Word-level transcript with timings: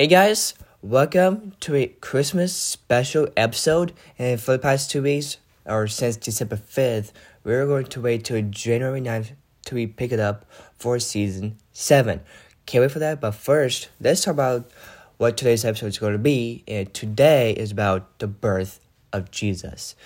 Hey 0.00 0.06
guys, 0.06 0.54
welcome 0.80 1.52
to 1.60 1.74
a 1.74 1.86
Christmas 1.86 2.56
special 2.56 3.28
episode. 3.36 3.92
And 4.18 4.40
for 4.40 4.52
the 4.52 4.58
past 4.58 4.90
two 4.90 5.02
weeks, 5.02 5.36
or 5.66 5.88
since 5.88 6.16
December 6.16 6.56
5th, 6.56 7.12
we're 7.44 7.66
going 7.66 7.84
to 7.84 8.00
wait 8.00 8.24
till 8.24 8.40
January 8.40 9.02
9th 9.02 9.32
to 9.66 9.74
we 9.74 9.86
pick 9.86 10.10
it 10.10 10.18
up 10.18 10.46
for 10.78 10.98
season 10.98 11.58
7. 11.72 12.22
Can't 12.64 12.80
wait 12.80 12.92
for 12.92 12.98
that, 12.98 13.20
but 13.20 13.32
first, 13.32 13.90
let's 14.00 14.24
talk 14.24 14.32
about 14.32 14.70
what 15.18 15.36
today's 15.36 15.66
episode 15.66 15.88
is 15.88 15.98
going 15.98 16.14
to 16.14 16.18
be. 16.18 16.64
And 16.66 16.94
today 16.94 17.52
is 17.52 17.70
about 17.70 18.20
the 18.20 18.26
birth 18.26 18.80
of 19.12 19.30
Jesus. 19.30 19.96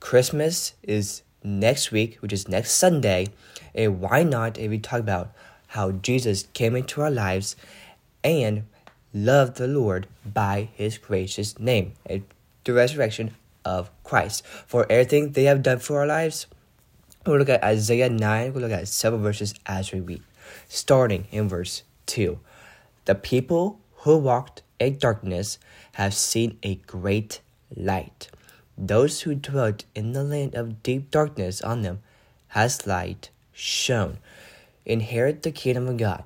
Christmas 0.00 0.74
is 0.82 1.22
next 1.44 1.92
week, 1.92 2.16
which 2.16 2.32
is 2.32 2.48
next 2.48 2.72
Sunday. 2.72 3.28
And 3.72 4.00
why 4.00 4.24
not 4.24 4.58
if 4.58 4.68
we 4.68 4.80
talk 4.80 4.98
about 4.98 5.30
how 5.68 5.92
Jesus 5.92 6.48
came 6.54 6.74
into 6.74 7.02
our 7.02 7.10
lives 7.12 7.54
and 8.24 8.64
loved 9.14 9.56
the 9.56 9.68
Lord 9.68 10.08
by 10.26 10.68
his 10.74 10.98
gracious 10.98 11.58
name, 11.58 11.92
the 12.04 12.72
resurrection 12.72 13.36
of 13.64 13.90
Christ. 14.02 14.44
For 14.66 14.84
everything 14.90 15.32
they 15.32 15.44
have 15.44 15.62
done 15.62 15.78
for 15.78 16.00
our 16.00 16.06
lives, 16.06 16.46
we'll 17.24 17.38
look 17.38 17.48
at 17.48 17.62
Isaiah 17.62 18.10
9, 18.10 18.52
we'll 18.52 18.62
look 18.62 18.72
at 18.72 18.88
several 18.88 19.22
verses 19.22 19.54
as 19.64 19.92
we 19.92 20.00
read, 20.00 20.22
starting 20.68 21.28
in 21.30 21.48
verse 21.48 21.84
2. 22.06 22.38
The 23.04 23.14
people 23.14 23.78
who 23.98 24.18
walked 24.18 24.62
in 24.80 24.98
darkness 24.98 25.58
have 25.92 26.12
seen 26.12 26.58
a 26.62 26.74
great 26.74 27.40
light. 27.74 28.28
Those 28.76 29.20
who 29.20 29.36
dwelt 29.36 29.84
in 29.94 30.12
the 30.12 30.24
land 30.24 30.56
of 30.56 30.82
deep 30.82 31.10
darkness 31.10 31.62
on 31.62 31.82
them 31.82 32.00
has 32.48 32.86
light 32.86 33.30
shone. 33.52 34.18
Inherit 34.84 35.42
the 35.42 35.52
kingdom 35.52 35.86
of 35.86 35.96
God. 35.96 36.24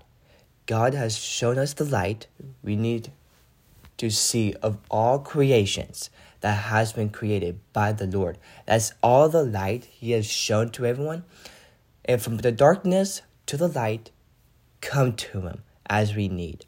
God 0.68 0.92
has 0.92 1.16
shown 1.16 1.58
us 1.58 1.72
the 1.72 1.86
light 1.86 2.27
we 2.62 2.76
need 2.76 3.10
to 3.96 4.10
see 4.10 4.52
of 4.62 4.76
all 4.90 5.18
creations 5.18 6.10
that 6.42 6.64
has 6.64 6.93
been 6.93 7.09
created 7.09 7.59
by 7.73 7.93
the 7.93 8.06
Lord. 8.06 8.37
That's 8.66 8.93
all 9.02 9.30
the 9.30 9.43
light 9.43 9.87
He 9.87 10.10
has 10.10 10.26
shown 10.26 10.68
to 10.73 10.84
everyone. 10.84 11.24
And 12.04 12.20
from 12.20 12.37
the 12.37 12.52
darkness 12.52 13.23
to 13.46 13.56
the 13.56 13.68
light, 13.68 14.10
come 14.82 15.15
to 15.15 15.40
Him 15.40 15.62
as 15.87 16.15
we 16.15 16.28
need. 16.28 16.66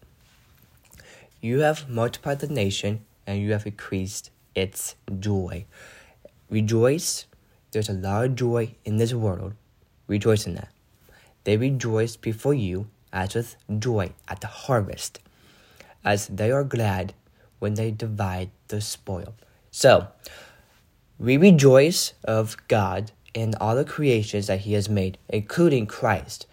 You 1.43 1.61
have 1.61 1.87
multiplied 1.87 2.41
the 2.41 2.49
nation 2.49 3.05
and 3.27 3.43
you 3.43 3.53
have 3.53 3.67
increased 3.67 4.31
its 4.55 4.97
joy. 5.19 5.67
Rejoice. 6.49 7.27
There's 7.73 7.91
a 7.91 7.93
lot 7.93 8.25
of 8.25 8.35
joy 8.35 8.77
in 8.83 8.97
this 8.97 9.13
world. 9.13 9.53
Rejoice 10.07 10.47
in 10.47 10.55
that. 10.55 10.71
They 11.45 11.59
rejoice 11.59 12.17
before 12.17 12.55
you 12.55 12.87
as 13.13 13.35
with 13.35 13.57
joy 13.79 14.13
at 14.29 14.41
the 14.41 14.47
harvest, 14.47 15.21
as 16.05 16.27
they 16.29 16.51
are 16.51 16.65
glad 16.65 17.15
when 17.59 17.75
they 17.75 17.91
divide 17.91 18.51
the 18.69 18.81
spoil. 18.81 19.35
So, 19.71 20.09
we 21.19 21.37
rejoice 21.37 22.15
of 22.25 22.57
God 22.69 23.13
and 23.35 23.55
all 23.61 23.77
the 23.77 23.85
creations 23.85 24.47
that 24.47 24.61
He 24.61 24.73
has 24.73 24.89
made, 24.89 25.19
including 25.29 25.87
Christ 25.87 26.47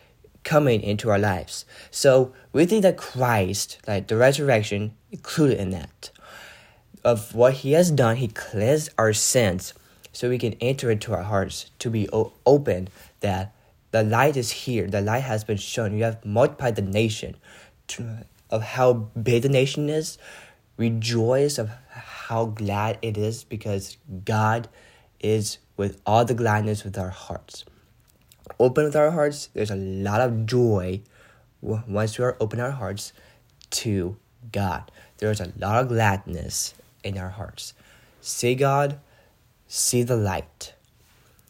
coming 0.43 0.81
into 0.81 1.09
our 1.09 1.19
lives. 1.19 1.65
So 1.91 2.33
we 2.53 2.65
think 2.65 2.83
that 2.83 2.97
Christ, 2.97 3.79
like 3.87 4.07
the 4.07 4.15
resurrection, 4.15 4.93
included 5.11 5.59
in 5.59 5.71
that. 5.71 6.09
Of 7.03 7.35
what 7.35 7.55
He 7.55 7.73
has 7.73 7.91
done, 7.91 8.17
He 8.17 8.27
cleansed 8.27 8.89
our 8.97 9.13
sins 9.13 9.73
so 10.11 10.29
we 10.29 10.37
can 10.37 10.55
enter 10.61 10.89
into 10.89 11.13
our 11.13 11.23
hearts 11.23 11.69
to 11.79 11.89
be 11.89 12.09
open 12.45 12.87
that 13.19 13.53
the 13.91 14.03
light 14.03 14.37
is 14.37 14.51
here. 14.51 14.87
The 14.87 15.01
light 15.01 15.23
has 15.23 15.43
been 15.43 15.57
shown. 15.57 15.97
You 15.97 16.03
have 16.03 16.23
multiplied 16.25 16.75
the 16.75 16.81
nation 16.81 17.35
of 18.49 18.61
how 18.61 18.93
big 18.93 19.43
the 19.43 19.49
nation 19.49 19.89
is. 19.89 20.17
Rejoice 20.77 21.57
of 21.57 21.71
how 21.89 22.45
glad 22.45 22.99
it 23.01 23.17
is 23.17 23.43
because 23.43 23.97
God 24.25 24.67
is 25.19 25.57
with 25.75 26.01
all 26.05 26.25
the 26.25 26.33
gladness 26.33 26.83
with 26.83 26.97
our 26.97 27.09
hearts. 27.09 27.65
Open 28.59 28.85
with 28.85 28.95
our 28.95 29.11
hearts, 29.11 29.49
there's 29.53 29.71
a 29.71 29.75
lot 29.75 30.21
of 30.21 30.45
joy 30.45 31.01
once 31.61 32.17
we 32.17 32.25
are 32.25 32.37
open 32.39 32.59
our 32.59 32.71
hearts 32.71 33.13
to 33.69 34.17
God. 34.51 34.91
There's 35.17 35.41
a 35.41 35.51
lot 35.57 35.81
of 35.81 35.89
gladness 35.89 36.73
in 37.03 37.17
our 37.17 37.29
hearts. 37.29 37.73
See 38.21 38.55
God, 38.55 38.99
see 39.67 40.03
the 40.03 40.15
light. 40.15 40.73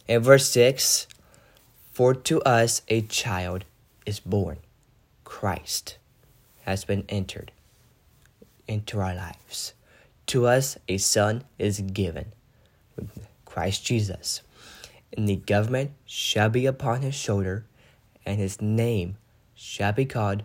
In 0.08 0.22
verse 0.22 0.50
6, 0.50 1.08
for 1.98 2.14
to 2.14 2.40
us 2.44 2.84
a 2.90 3.02
child 3.02 3.66
is 4.06 4.20
born, 4.20 4.60
Christ 5.24 5.98
has 6.62 6.86
been 6.86 7.04
entered 7.10 7.52
into 8.68 9.00
our 9.00 9.16
lives. 9.16 9.74
To 10.28 10.46
us 10.46 10.78
a 10.88 11.00
son 11.00 11.44
is 11.58 11.80
given, 11.80 12.34
Christ 13.46 13.84
Jesus. 13.84 14.44
And 15.12 15.28
the 15.28 15.38
government 15.38 15.90
shall 16.06 16.50
be 16.50 16.68
upon 16.68 17.02
his 17.02 17.16
shoulder, 17.16 17.66
and 18.24 18.38
his 18.38 18.62
name 18.62 19.18
shall 19.56 19.92
be 19.92 20.06
called 20.06 20.44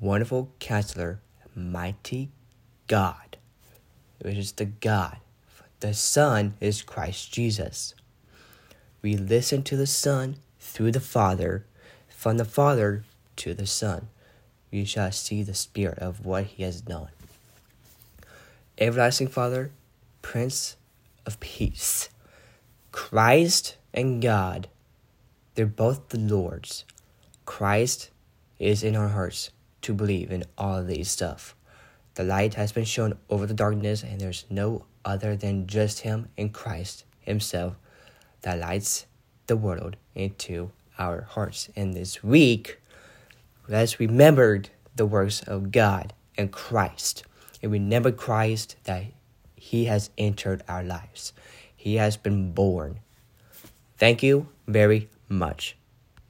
Wonderful 0.00 0.50
Counselor, 0.58 1.22
Mighty 1.56 2.28
God, 2.88 3.38
which 4.20 4.36
is 4.36 4.52
the 4.52 4.66
God. 4.66 5.16
The 5.80 5.94
Son 5.94 6.52
is 6.60 6.82
Christ 6.82 7.32
Jesus. 7.32 7.94
We 9.02 9.16
listen 9.16 9.64
to 9.64 9.76
the 9.76 9.88
Son 9.88 10.36
through 10.60 10.92
the 10.92 11.00
Father, 11.00 11.66
from 12.08 12.36
the 12.36 12.44
Father 12.44 13.02
to 13.34 13.52
the 13.52 13.66
Son. 13.66 14.06
We 14.70 14.84
shall 14.84 15.10
see 15.10 15.42
the 15.42 15.54
Spirit 15.54 15.98
of 15.98 16.24
what 16.24 16.44
He 16.44 16.62
has 16.62 16.80
done. 16.80 17.08
Everlasting 18.78 19.26
Father, 19.26 19.72
Prince 20.22 20.76
of 21.26 21.40
Peace, 21.40 22.10
Christ 22.92 23.76
and 23.92 24.22
God, 24.22 24.68
they're 25.56 25.66
both 25.66 26.10
the 26.10 26.18
Lord's. 26.18 26.84
Christ 27.44 28.10
is 28.60 28.84
in 28.84 28.94
our 28.94 29.08
hearts 29.08 29.50
to 29.82 29.92
believe 29.94 30.30
in 30.30 30.44
all 30.56 30.78
of 30.78 30.86
these 30.86 31.10
stuff. 31.10 31.56
The 32.14 32.22
light 32.22 32.54
has 32.54 32.70
been 32.70 32.84
shown 32.84 33.18
over 33.28 33.46
the 33.46 33.54
darkness, 33.54 34.04
and 34.04 34.20
there's 34.20 34.44
no 34.48 34.84
other 35.04 35.34
than 35.34 35.66
just 35.66 36.00
Him 36.00 36.28
and 36.38 36.54
Christ 36.54 37.04
Himself 37.18 37.74
that 38.42 38.58
lights 38.58 39.06
the 39.46 39.56
world 39.56 39.96
into 40.14 40.70
our 40.98 41.22
hearts. 41.22 41.68
And 41.74 41.94
this 41.94 42.22
week, 42.22 42.78
let's 43.68 43.98
remember 43.98 44.62
the 44.94 45.06
works 45.06 45.42
of 45.42 45.72
God 45.72 46.12
and 46.36 46.52
Christ. 46.52 47.24
And 47.62 47.72
remember 47.72 48.12
Christ 48.12 48.76
that 48.84 49.04
He 49.56 49.86
has 49.86 50.10
entered 50.18 50.62
our 50.68 50.82
lives. 50.82 51.32
He 51.76 51.96
has 51.96 52.16
been 52.16 52.52
born. 52.52 53.00
Thank 53.96 54.22
you 54.22 54.48
very 54.66 55.08
much. 55.28 55.76